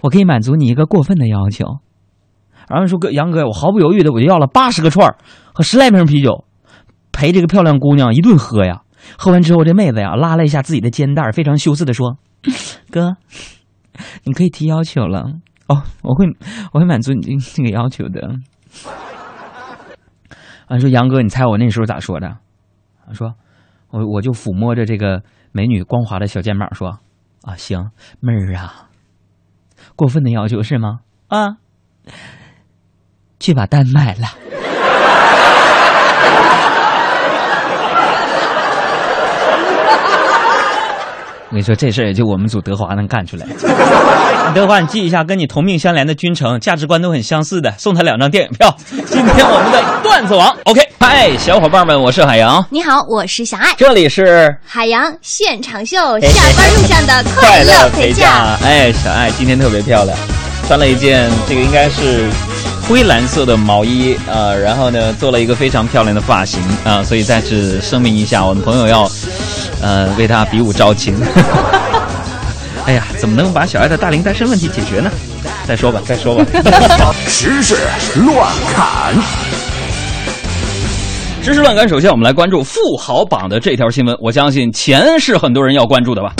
[0.02, 1.64] 我可以满足你一个过分的要求。”
[2.68, 5.16] 然后说哥杨哥，我毫不犹豫的我就要了八十个串儿
[5.52, 6.44] 和十来瓶啤酒，
[7.10, 8.82] 陪这个漂亮姑娘一顿喝呀。
[9.18, 12.18] 喝完之后，这妹子呀拉了一下自己的肩带，非常羞涩的说
[12.92, 13.16] ：“哥，
[14.24, 15.20] 你可以提要求了
[15.68, 16.26] 哦，我会
[16.72, 18.20] 我会满足你这个要求的。”
[20.68, 22.28] 啊，说杨哥，你猜我那时候咋说的？
[22.28, 22.38] 啊，
[23.12, 23.34] 说
[23.88, 27.00] 我我就抚摸着这个美女光滑的小肩膀说
[27.42, 27.90] ：“啊，行，
[28.20, 28.89] 妹儿啊，
[30.00, 31.00] 过分的要求是吗？
[31.28, 31.58] 啊。”
[33.38, 34.28] 去把单卖了。
[41.50, 43.44] 我跟你说，这事儿也就我们组德华能干出来。
[44.54, 48.72] 德华，你记一下，跟你同命相连的君成，价值观都很相似的，送他两张电影票。
[48.88, 58.56] 今天我们的段子王，OK，嗨，小伙伴们，我是海洋，你好，我是小爱，这里是海洋现场秀，下班路上的快乐陪驾。
[58.62, 60.16] 哎，小爱今天特别漂亮，
[60.68, 62.28] 穿了一件这个应该是。
[62.90, 69.08] 灰蓝色的毛衣啊，然后呢，做了一个非常漂亮的发型啊，所以再次声明一下，我们朋友要，
[69.80, 71.14] 呃，为他比武招亲。
[72.86, 75.08] 哎呀，怎么能把小爱的大龄单身问题解决呢？
[75.68, 76.44] 再说吧，再说吧。
[77.28, 77.76] 时事
[78.16, 79.14] 乱砍，
[81.44, 81.88] 时事乱砍。
[81.88, 86.32] 首先，我们来关注富豪榜的这条新闻，我相信钱是很多人要关注的吧。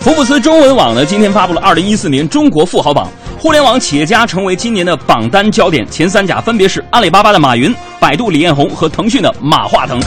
[0.00, 3.08] 福布斯中文网呢，今天发布了二零一四年中国富豪榜。
[3.44, 10.00] 互联网企业家成为今年的榜单焦点，前三甲分别是阿里巴巴的马云、百度李彦宏和腾讯的马化腾。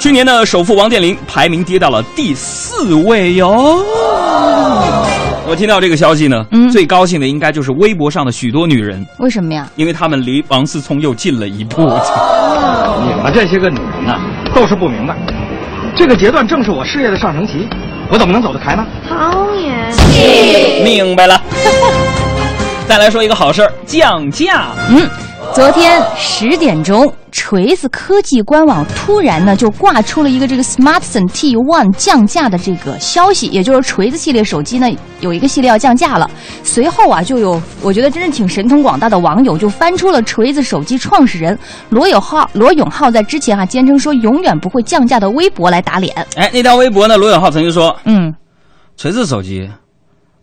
[0.00, 3.84] 去年的首富王健林排名跌到了第四位哟。
[5.46, 9.68] 我听到这个消息呢，嗯最高兴的应该就是微博上的许多女人，为什么呀？
[9.76, 11.82] 因为她们离王思聪又近了一步。
[11.82, 14.18] 你们这些个女人呐、
[14.54, 15.14] 都是不明白，
[15.94, 17.68] 这个阶段正是我事业的上升期，
[18.10, 18.86] 我怎么能走得开呢？
[20.82, 21.38] 明白了。
[22.90, 24.66] 再来说一个好事儿，降价。
[24.88, 25.08] 嗯，
[25.54, 36.28] 昨天十点钟，锤子科技官网突然呢就挂出了一个这个 Smartphone T One 降价的这个消息，也就是锤子系列手机呢有一个系列要降价了。
[36.64, 41.56] 随后啊，就有我觉得真是挺神通广大的网友就翻出了锤子手机创始人
[41.90, 46.12] 罗永浩罗永浩在之前啊坚称说永远不会降价的微博来打脸。
[46.34, 48.34] 哎，那条微博呢，罗永浩曾经说，嗯，
[48.96, 49.70] 锤子手机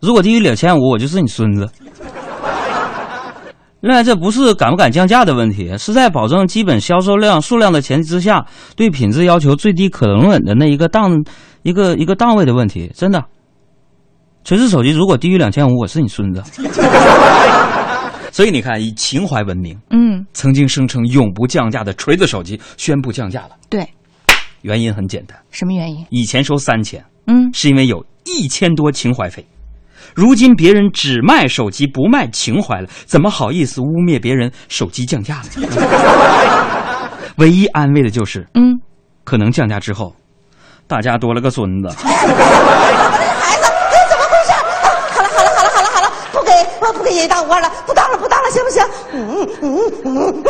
[0.00, 1.68] 如果低于两千五，我就是你孙子。
[3.80, 11.24] 另外，这不是敢不敢降价的问题，是在保证基本销售量数量的前提之下，对品质要求最低可容忍的那一个档
[11.62, 12.90] 一个一个档位的问题。
[12.92, 13.24] 真的，
[14.42, 16.42] 锤子手机如果低于两千五，我是你孙子。
[18.32, 23.50] 所以你看，以情怀闻名，嗯，曾经声称永不降价的锤子手机宣布降价了。
[23.70, 23.88] 对，
[24.62, 26.04] 原因很简单，什么原因？
[26.10, 29.44] 以前收三千，嗯，是因为有一千多情怀费。
[30.14, 37.08] 如今别人只卖手机不卖情怀了，怎么好意思污蔑别人手机降价了？
[37.36, 38.74] 唯一安慰的就是，嗯，
[39.24, 40.14] 可能降价之后，
[40.86, 41.88] 大家多了个孙子。
[41.90, 43.56] 孩子，哎，
[44.10, 44.52] 怎么回事？
[44.52, 44.58] 啊
[45.12, 48.82] 好了好了好了好了好了，不给我不给爷爷当官了，不当了不当了，行不行？
[49.12, 50.44] 嗯嗯嗯。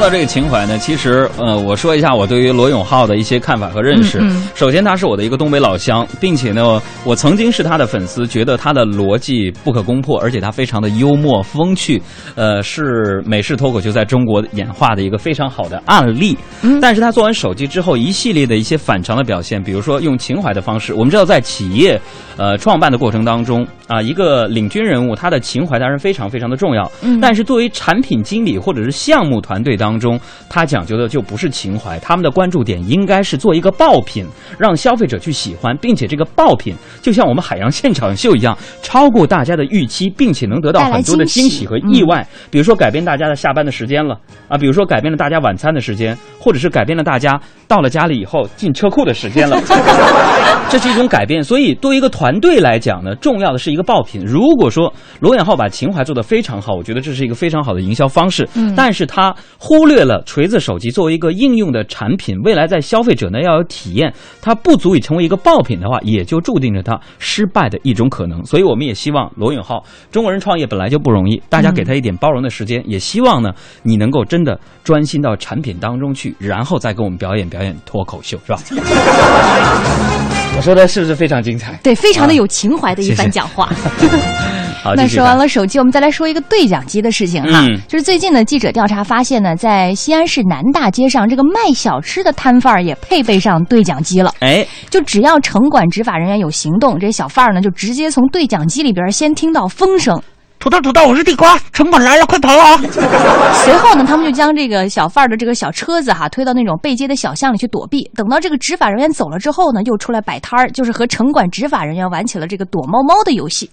[0.00, 4.18] 说到这个情怀呢，其实呃，我说一下我对于罗永浩的一些看法和认识。
[4.18, 12.00] 嗯嗯首先，他是我的一个东北老乡，并且呢，我曾经是他的粉丝，觉得他的逻辑不可攻破，而且他非常的幽默风趣，
[12.34, 16.34] 呃，是美式脱口秀在中国演化的一个非常好的案例。
[16.62, 22.00] 嗯但是他做完手机之后，一系列的一些反常的表现，比如说用情怀的方式，我们知道在企业
[22.38, 34.26] 呃创办的过程当中啊，一个领军人物他的情怀当然非常非常的重要，嗯但是作为产品经理或者是项目团队当中，他讲究的就不是情怀，他们的关注点应该是做一个爆品，
[34.58, 42.26] 让消费者去喜欢，并且这个爆品就像我们海洋现场秀一样，超过大家的预期，并且能得到很多的惊喜和意外。
[42.50, 49.60] 比如说改变大家的下班的时间了啊，比如说改变了大家晚餐的时间，或者是改变了大家到了家里以后进车库的时间了。
[50.70, 54.24] 这是一种改变，所以对于一个团队来讲呢，重要的是一个爆品。
[54.24, 58.48] 如果说罗永浩把情怀做得非常好，我觉得这是一个非常好的营销方式。
[58.54, 68.44] 嗯但是他忽略了锤子手机作为一个应用的产品，未来在消费者呢要有体验，它不足以成为一个爆品的话，也就注定着它失败的一种可能。
[68.44, 73.50] 所以我们也希望罗永浩，中国人创业本来就不容易，大家给他一点包容的时间，也希望呢
[73.82, 78.60] 你能够真的专心到产品当中去，然后再给我们表演表演脱口秀，是吧？
[80.56, 81.78] 我说的是不是非常精彩？
[81.82, 83.72] 对，非常的有情怀的一番讲话。
[84.88, 87.60] 续看说完了手机，我们再来说一个对讲机的事情哈。
[87.68, 94.32] 嗯就是最近呢，记者调查发现呢，在西安市南大街上，这个卖小吃的摊贩儿也配备上对讲机了。
[94.40, 100.20] 哎，就只要城管执法人员有行动，这小贩儿呢就直接从对讲机里边先听到风声，
[100.58, 102.76] 土豆土豆，我是地瓜，城管来了，快跑啊！
[103.64, 108.08] 随后呢，他们就将这个小贩儿的这个小车子哈推到那种背街的小巷里去躲避。
[108.14, 113.70] 等到这个执法人员走了之后呢，又出来摆摊儿，就是和城管执法人员玩起了这个躲猫猫的游戏。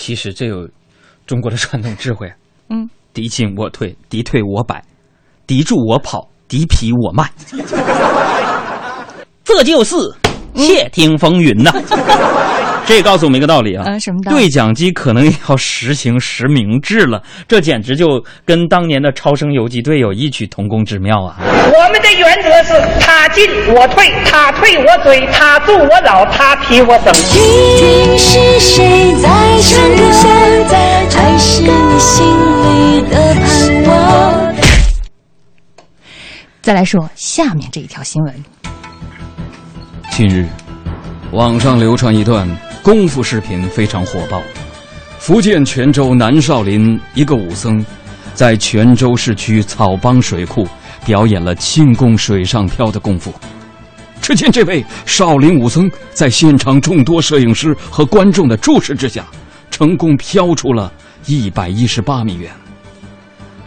[0.00, 0.66] 其实这有
[1.26, 2.32] 中国的传统智慧，
[2.70, 4.82] 嗯，敌进我退，敌退我摆，
[5.46, 7.30] 敌驻我跑，敌疲我慢，
[9.44, 9.94] 这就是
[10.54, 11.70] 窃听风云呐、
[12.86, 21.36] 这告诉我们一个道理啊，呃什么道理对讲机可能要实行实名制了，这简直就跟当年的超生游击队有异曲同工之妙啊！
[21.40, 27.14] 我们的原则是他进我退，他退我追，他助我扰，他劈我整。
[27.14, 29.28] 听是谁在
[29.62, 29.88] 唱
[30.68, 30.76] 歌，
[31.16, 34.54] 还是你心里的盼望？
[36.60, 38.34] 再来说下面这一条新闻。
[40.10, 40.44] 近日，
[41.30, 42.48] 网上流传一段
[42.82, 44.42] 功夫视频非常火爆。
[45.18, 47.84] 福建泉州南少林一个武僧，
[48.34, 50.66] 在泉州市区草帮水库
[51.04, 53.32] 表演了轻功水上漂的功夫。
[54.22, 59.26] 只见这位少林武僧在现场众多摄影师和观众的注视之下，
[59.70, 60.90] 成功飘出了
[61.26, 62.50] 一百一十八米远。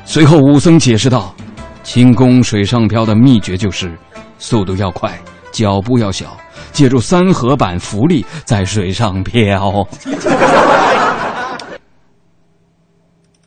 [0.06, 1.36] 随后，武僧解释道
[1.84, 3.96] ：“轻功水上漂的秘诀就是
[4.38, 5.18] 速度要快，
[5.52, 6.36] 脚步要小，
[6.74, 9.88] 借助三合板浮力在水上漂。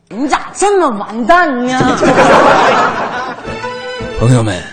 [0.09, 1.77] 你咋这么完蛋呢？
[4.19, 4.63] 朋友们，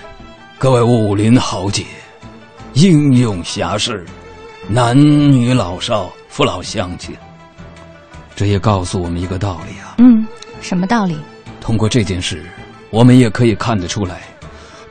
[0.59, 1.85] 各位武林豪杰，
[2.73, 4.07] 英勇侠士，
[4.69, 7.15] 男女老少、父老乡亲，
[8.35, 9.97] 这也告诉我们一个道理啊。
[9.99, 10.27] 嗯，
[10.61, 11.19] 什么道理？
[11.61, 12.43] 通过这件事，
[12.91, 14.23] 我们也可以看得出来，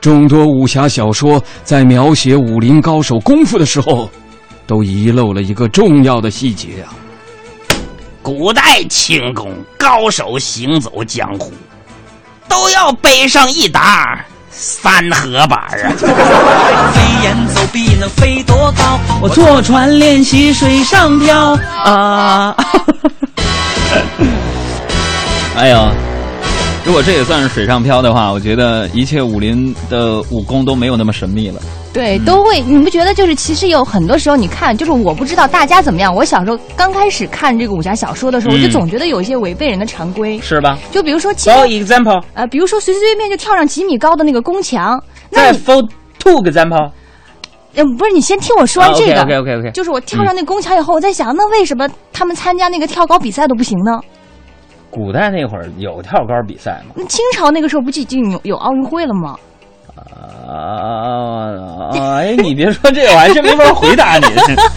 [0.04, 4.10] 众多武侠小说在描写武林高手功夫的时候，
[4.66, 6.92] 都遗漏了一个重要的细节啊。
[8.20, 11.50] 古代轻功高手行走江湖，
[12.46, 15.88] 都要背上一沓三合板啊！
[16.92, 19.00] 飞檐走壁能飞多高？
[19.22, 22.54] 我坐船练习水上漂啊！
[25.56, 25.90] 哎呦，
[26.86, 31.58] 如果这也算是水上漂的话，我觉得一切武林的武功都没有那么神秘了。
[31.94, 36.14] 对，都会，你不觉得就是其实有很多时候，你看，就是我不知道大家怎么样。
[36.14, 40.78] 我小时候刚开始看这个武侠小说的时候，嗯我就总觉得有一些违背人的常规，是吧？
[40.92, 46.90] 就比如说其 For 中 example，呃，比如说随随便便就跳上几米高的那个宫墙，那再 for two example，
[47.76, 53.98] 呃不是你先听我说完这个，OK OK OK，就是我跳上那宫墙以后，我在想，那为什么他们参加那个跳高比赛都不行呢？
[54.94, 56.94] 古代那会儿有跳高比赛吗？
[56.96, 59.36] 那清朝那个时候不就已经有有奥运会了吗？
[60.46, 61.90] 啊！
[62.18, 64.26] 哎，你别说这个，我还真没法回答你。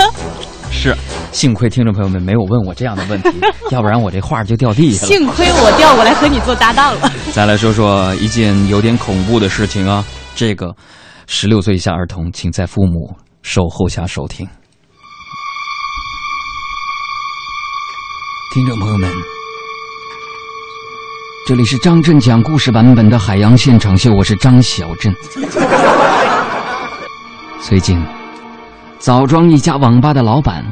[0.71, 0.95] 是，
[1.31, 3.29] 幸亏听众朋友们没有问我这样的问题，
[3.71, 5.13] 要不然我这话就掉地下了。
[5.13, 7.11] 幸亏我调过来和你做搭档了。
[7.33, 10.03] 再来说说一件有点恐怖的事情啊，
[10.35, 10.75] 这个
[11.25, 14.47] 十六岁以下儿童，请在父母守候下收听。
[18.53, 19.11] 听众朋友们，
[21.47, 25.15] 这里是张震讲故事版本的海洋现场秀，我是张小震。
[27.61, 27.97] 最近，
[28.99, 30.69] 枣庄一家网吧的老板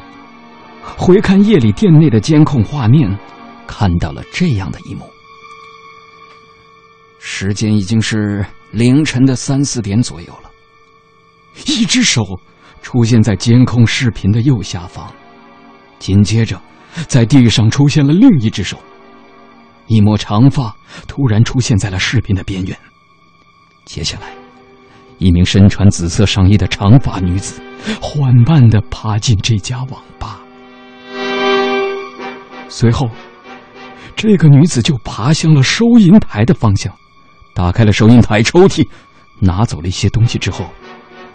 [0.84, 3.18] 回看夜里店内的监控画面，
[3.66, 5.10] 看到了这样的一幕。
[7.20, 10.52] 时间已经是凌晨的三四点左右了，
[11.68, 12.22] 一只手
[12.82, 15.10] 出现在监控视频的右下方，
[16.00, 16.60] 紧接着，
[17.08, 18.78] 在地上出现了另一只手。
[19.88, 20.76] 一抹长发
[21.08, 22.78] 突然出现在了视频的边缘。
[23.86, 24.34] 接下来，
[25.20, 27.62] 一名身穿紫色上衣的长发女子
[28.02, 30.40] 缓慢地爬进这家网吧。
[32.68, 33.08] 随后，
[34.16, 36.92] 这个女子就爬向了收银台的方向，
[37.54, 38.86] 打开了收银台抽屉，
[39.40, 40.66] 拿走了一些东西之后，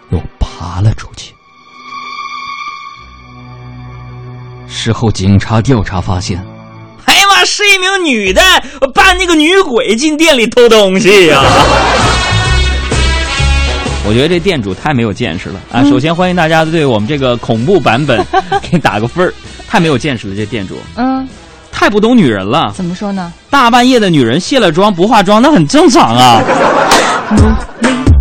[0.09, 1.33] 又爬了出去。
[4.67, 6.45] 事后，警察调查发现。
[7.45, 8.41] 是一名女的
[8.93, 11.41] 扮那个女鬼进店里偷东西呀、
[14.07, 15.83] 我觉得这店主太没有见识了啊！
[15.83, 18.25] 首先欢迎大家对我们这个恐怖版本
[18.71, 19.33] 给打个分儿，
[19.67, 21.27] 太没有见识了，这店主嗯，
[21.71, 22.71] 太不懂女人了。
[22.75, 23.31] 怎么说呢？
[23.49, 26.41] 大半夜的女人卸了妆不化妆，那很正常啊。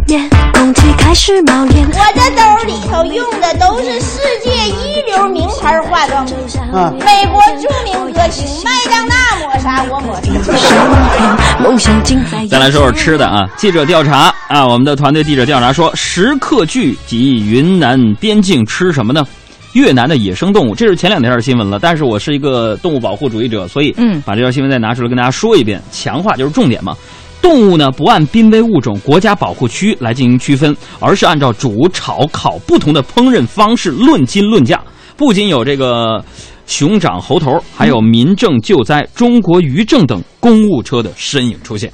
[0.70, 1.84] 空气开始冒烟。
[1.84, 6.36] 我的兜里头用的都是世界一流名牌化妆品，
[6.72, 10.30] 啊美国著名歌星麦当娜抹啥我抹啥。
[12.46, 19.26] 再来说说吃的啊，记者调查啊，我们的团队记者调查说，食客聚集云南边境吃什么呢？
[19.72, 21.80] 越南的野生动物，这是前两天的新闻了。
[21.80, 26.94] 但是我是一个动物保护主义者，所以嗯把这条新闻再拿出来跟大家说一遍，强化就是重点嘛。
[27.42, 34.82] 动物呢不按濒危物种、国家保护区来进行区分，而是按照煮、炒、烤不同的烹饪方式论斤论价。
[35.16, 36.24] 不仅有这个
[36.66, 41.92] 熊掌、猴头，还有民政救灾、中国渔政等公务车的身影出现。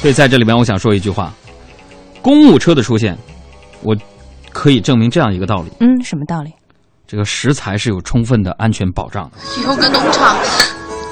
[0.00, 1.32] 所以在这里面，我想说一句话：
[2.22, 3.16] 公务车的出现，
[3.82, 3.96] 我
[4.52, 6.50] 可以证明这样一个道理：嗯，什么道理？
[7.06, 9.32] 这个食材是有充分的安全保障的。
[9.62, 10.36] 有个农场，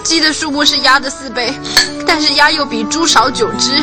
[0.02, 1.52] 鸡的数目是鸭的四倍，
[2.06, 3.80] 但是鸭又比猪少九只。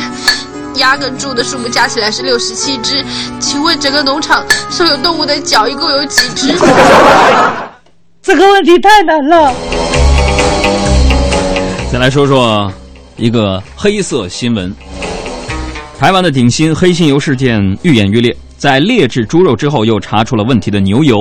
[0.76, 3.04] 鸭跟猪的数目加起来是六十七只，
[3.40, 6.54] 请问整个农场所有动物的脚一共有几只？
[8.22, 9.54] 这个问题太难了。
[11.92, 12.72] 再来说说
[13.18, 14.74] 一个黑色新闻：
[15.98, 21.20] 台湾的鼎新黑心油事件愈演愈烈，在劣质猪肉之后，又查出了问题的牛油。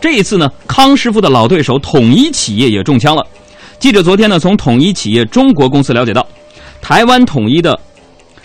[0.00, 3.24] 这一次呢，康师傅的老对手统一企业也中枪了。
[3.82, 6.24] 记者昨天呢，从统一企业中国公司了解到，
[6.80, 7.76] 台湾统一的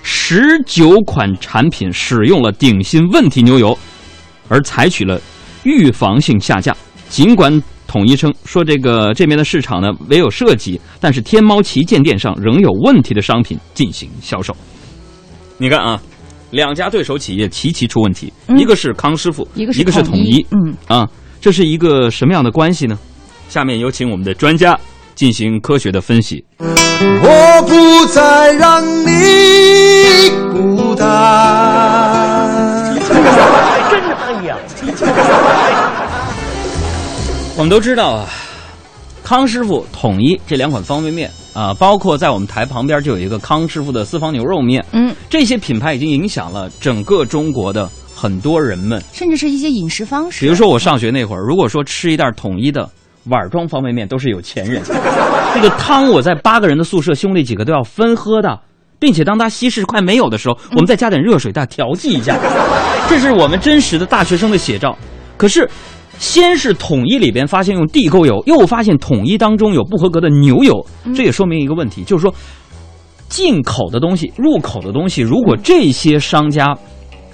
[0.01, 3.77] 十九款产品使用了顶新问题牛油，
[4.47, 5.21] 而采取了
[5.61, 6.75] 预防性下架。
[7.07, 14.57] 尽管统一称说这个这边的市场呢没有涉及，但是天猫旗舰店上仍有问题的商品进行销售。
[15.59, 16.01] 你看啊，
[16.49, 21.07] 两家对手企业齐齐出问题，嗯一个是康师傅，一个是统一，嗯啊，
[21.39, 22.97] 这是一个什么样的关系呢？
[23.49, 24.77] 下面有请我们的专家
[25.17, 26.45] 进行科学的分析。
[26.59, 31.07] 我不再让你孤单。
[32.95, 33.23] 真可
[34.43, 34.57] 以啊！
[37.57, 38.29] 我们都知道啊，
[39.23, 49.03] 康师傅、统一这两款方便面啊，包括在我们台旁边就有一个康师傅的私房牛肉面，嗯，这些品牌已经影响了整个中国的很多人们。
[49.11, 50.41] 甚至是一些饮食方式。
[50.41, 52.87] 比如说我上学那会儿，如果说吃一袋统一的
[53.29, 54.81] 碗装方便面，都是有钱人。
[55.53, 58.59] 这个汤我在八个人的宿舍，兄弟几个都要分喝的，
[58.99, 62.37] 并且当它稀释快没有的时候，我们再加点热水，再调剂一下。
[63.09, 64.97] 这是我们真实的大学生的写照。
[65.37, 65.69] 可是。
[66.19, 70.73] 先是统一里边发现用地沟油，又发现统一当中有不合格的牛油，
[71.15, 72.33] 这也说明一个问题，就是说
[73.29, 76.75] 进口的东西、入口的东西，如果这些商家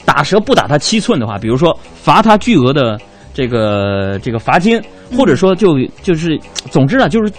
[0.04, 3.00] 打折不打他七寸的话，比如说罚他巨额的
[3.34, 4.82] 这个这个罚金，
[5.18, 7.32] 或者说就就是总之啊，就是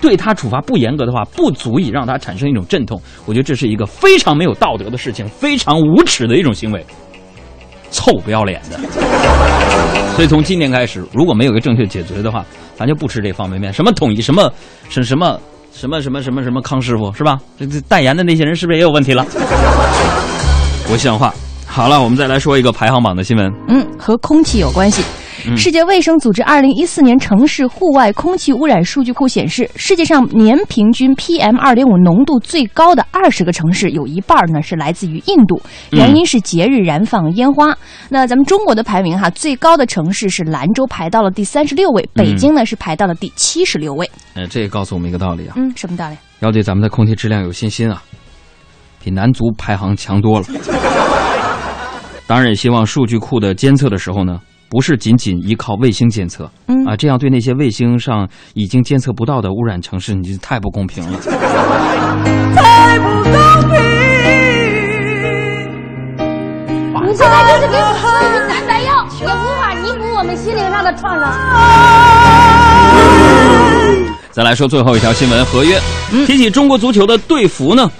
[0.00, 3.00] 对他处罚不严格的话，不足以让他产生一种阵痛。
[3.26, 6.84] 我觉得这是一个非常没有道德的事情，非常无耻的一种行为，
[7.90, 8.78] 臭不要脸的。
[10.14, 12.44] 所以从今年开始，如果没有一个正确解决的话，
[12.76, 13.72] 咱就不吃这方便面。
[13.72, 14.52] 什么统一，什么
[14.88, 15.40] 什什么
[15.72, 17.38] 什么什么什么什么康师傅，是吧？
[17.58, 19.24] 这这代言的那些人是不是也有问题了？
[20.86, 21.32] 不像话。
[21.66, 23.52] 好了，我们再来说一个排行榜的新闻。
[23.68, 25.02] 嗯，和空气有关系。
[25.48, 37.76] 嗯世界卫生组织二零一四年城市户外空气污染数据库显示，世界上年平均 PM 二点五浓度最高的二十个城市，有一半呢是来自于印度，原因是节日燃放烟花。
[38.08, 44.10] 那咱们中国的排名哈，最高的城市是兰州，排到了第三十六位，北京呢是排到了第七十六位。
[44.34, 46.16] 呃，这也告诉我们一个道理啊，嗯，什么道理？
[46.40, 48.02] 要对咱们的空气质量有信心啊，
[49.02, 50.46] 比男足排行强多了。
[52.26, 54.38] 当然，也希望数据库的监测的时候呢，
[54.70, 61.18] 不是仅仅依靠卫星监测，嗯啊，这样对那些卫星上已经监测不到的污染城市，你就太不公平了。
[62.54, 63.24] 太不公
[63.70, 63.78] 平。
[67.06, 67.82] 你现在就是给我
[68.30, 71.32] 们男白药，也无法弥补我们心灵上的创伤。
[74.30, 75.80] 再来说最后一条新闻，合约。
[76.26, 77.90] 提起中国足球的队服呢，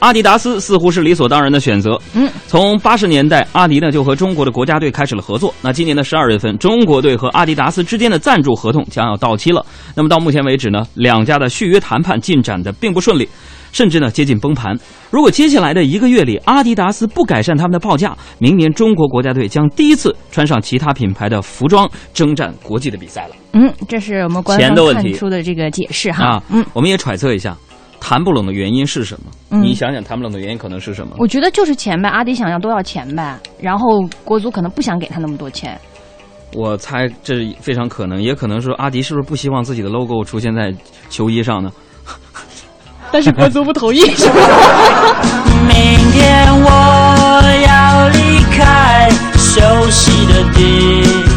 [0.00, 2.00] 阿迪达斯似乎是理所当然的选择。
[2.14, 5.52] 嗯，从八十年代，阿迪呢就和中国的国家队开始了合作。
[5.60, 9.64] 那今年的十二月份，中国队和阿迪达斯之间的赞助合同将要到期了。
[9.94, 13.28] 那么到目前为止呢，两家的续约谈判进展的并不顺利，
[13.72, 14.76] 甚至呢接近崩盘。
[15.10, 23.34] 如果接下来的一个月里，阿迪达斯不改善他们的报价，明年中国国家队将第一次穿上其他品牌的服装征战国际的比赛了。
[23.52, 26.24] 嗯，这是我们官方看出的这个解释哈。
[26.24, 27.56] 啊，嗯，我们也揣测一下，
[28.00, 29.30] 谈不拢的原因是什么？
[29.50, 31.14] 嗯你想想，谈不拢的原因可能是什么？
[31.18, 35.78] 我觉得就是钱呗，阿迪想要都要钱呗，然后国足可能不想给他那么多钱。
[36.54, 40.72] 我猜这非常可能，也可能是阿迪是不是不希望自己的 logo 出现在
[41.10, 41.70] 球衣上呢？
[43.12, 44.34] 但是国足不同意，是吧？
[45.66, 51.27] 明天我要离开熟悉的地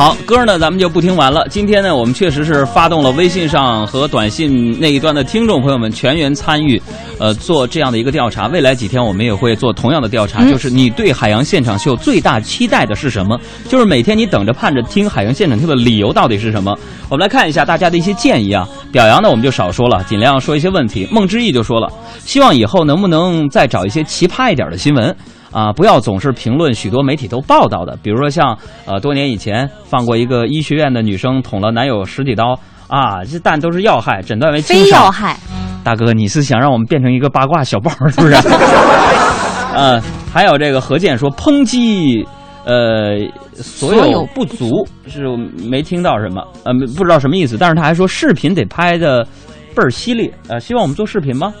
[0.00, 1.46] 好，歌呢咱们就不听完了。
[1.50, 6.80] 今天呢，我们确实是发动了微信上和短信那一端的听众朋友们全员参与，
[7.18, 8.46] 呃，做这样的一个调查。
[8.46, 13.38] 未来几天我们也会做同样的调查，嗯就是你对海洋现场秀最大期待的是什么？
[13.68, 16.74] 就是每天你等着盼着听海洋现场秀的理由到底是什么？
[17.10, 18.66] 我们来看一下大家的一些建议啊。
[18.90, 21.06] 表扬呢我们就少说了，尽量说一些问题。
[21.10, 21.86] 梦之意就说了，
[22.20, 25.14] 希望以后能不能再找一些奇葩一点的新闻。
[25.52, 34.84] 啊，不要总是评论许多媒体都报道的，比如说像呃多年以前放过一个医学院的女生捅了男友十几刀啊，这但都是要害，诊断为轻伤。
[34.84, 35.38] 非要害。
[35.82, 38.34] 大哥，你是想让我们变成一个八卦小报是不是？
[39.74, 40.00] 呃，
[40.32, 42.26] 还有这个何健说抨击。
[42.66, 43.16] 呃，
[43.54, 45.26] 所有不足是
[45.66, 47.56] 没听到什么，呃，不知道什么意思。
[47.58, 49.26] 但是他还说视频得拍的
[49.74, 51.54] 倍儿犀利，呃，希望我们做视频吗？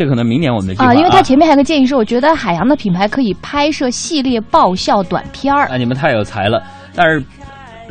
[0.00, 5.68] 这可能明年我们的计划啊，因为他前面还有个建议是，我觉得海洋的品牌可以拍摄系列爆笑短片儿。
[5.68, 6.62] 啊，你们太有才了！
[6.94, 7.22] 但是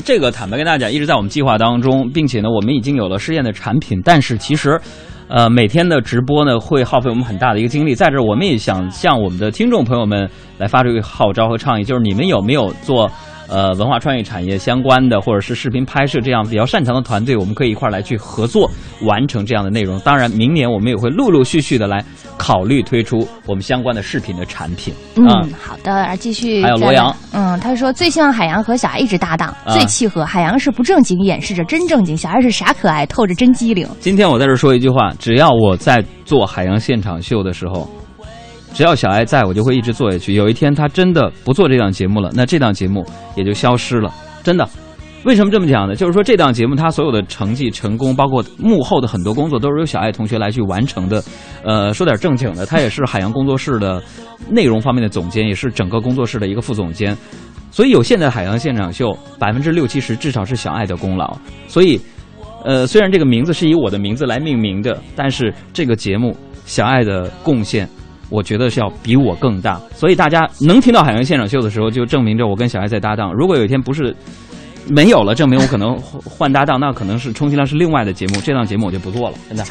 [0.03, 4.01] 这个坦白跟大家讲，一直在我们计划当中，并且呢，我们已经有了试验的产品。
[4.03, 4.81] 但是其实，
[5.27, 7.93] 呃，每天的直播呢，会耗费我们很大的一个精力。
[7.93, 13.07] 在这，我们也想向我们的听众朋友们来发出一个号召和倡议，就是你们有没有做？
[13.49, 18.69] 呃，文化创意产业相关的，或者是视频拍摄这样比较擅长的团队，我们可以一块儿来去合作，
[19.01, 19.99] 完成这样的内容。
[20.01, 22.03] 当然，明年我们也会陆陆续续的来
[22.37, 24.93] 考虑推出我们相关的视频的产品。
[25.27, 26.61] 啊嗯，好的，继续。
[26.61, 30.23] 还有罗阳，嗯，他说最希望海洋和小爱一直搭档，啊最契合。
[30.23, 33.87] 海洋是不正经，掩饰着真正经；小爱是傻可爱，透着真机灵。
[33.99, 37.89] 今天我在这说一句话：只要我在做海洋现场秀的时候，
[38.73, 40.33] 只要小爱在，我就会一直做下去。
[40.33, 43.05] 有一天他真的不做这档节目了，那这档节目
[43.35, 44.13] 也就消失了。
[44.43, 44.67] 真的，
[45.25, 45.95] 为什么这么讲呢？
[45.95, 51.21] 就是说这档节目它所有的成绩、成功，包括幕后的很多工作，都是由小爱同学来去完成的。
[51.63, 54.01] 呃，说点正经的，他也是海洋工作室的
[54.49, 57.15] 内容方面的总监，也是整个工作室的一个副总监。
[57.71, 61.37] 所以有现在海洋现场秀，百分之六七十至少是小爱的功劳。
[61.67, 61.99] 所以，
[62.63, 67.87] 呃，虽然这个名字是以我的名字来命名的，但是这个节目小爱的贡献，
[68.29, 69.79] 我觉得是要比我更大。
[69.95, 73.33] 所以大家能听到海洋现场秀的时候，就证明着我跟小艾在搭档。
[73.33, 74.15] 如果有一天不是
[74.87, 78.41] 没有了，证明我可能换搭档，那可能是充其量是另外的节目。
[78.41, 79.63] 这档节目我就不做了，真的。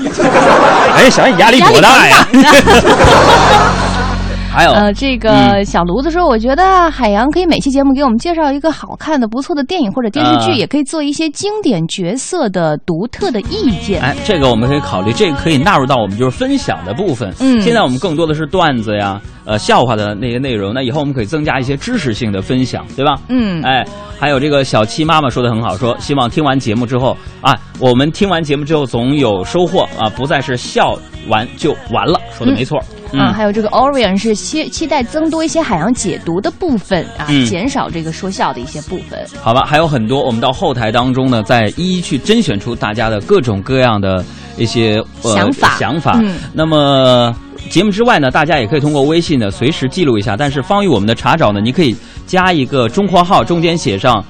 [0.95, 2.29] 哎，小艾你压力多大呀？
[4.51, 14.01] 还有呃，这个嗯小炉子说，我觉得海洋可以每期节目给我们介绍一个好看的、不错的电影或者电视剧，啊也可以做一些经典角色的独特的意见。
[14.03, 17.33] 哎，这个我们可以考虑，这个可以纳入到我们就是分享的部分。
[17.41, 20.73] 嗯现在我们更多的是段子呀，呃，笑话的那些内容。
[20.75, 23.17] 那以后我们可以增加一些知识性的分享，对吧？
[23.29, 23.85] 嗯，哎，
[24.19, 32.19] 还有这个小七妈妈说的很好，说希望听完节目之后啊，我们听完节目之后总有收获啊，不再是笑完就完了。
[32.33, 32.83] 说的没错。
[33.13, 39.19] 啊，还有这个 Orion 是期期待增多一些海洋解读的部分啊，嗯减少这个说笑的一些部分。
[39.43, 44.25] 好吧，还有很多，我们到后台当中呢，再一一去甄选出大家的各种各样的
[44.57, 46.19] 一些、呃、想法想法。
[46.23, 47.35] 嗯那么
[47.71, 50.37] 节目之外呢，大家也可以通过微信呢随时记录一下。
[50.37, 51.97] 但是方于我们的查找呢，你可以
[52.27, 54.25] 加一个中括号，中间写上。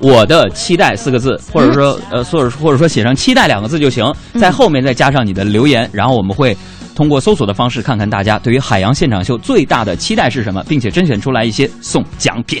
[0.00, 6.56] 我的期待四个字，或者说、呃，或者或者说写上期待两个字就行，在后面再加上你的留言，然后我们会
[6.98, 12.60] 通过搜索的方式看看大家对于海洋现场秀最大的期待是什么，并且甄选出来一些送奖品。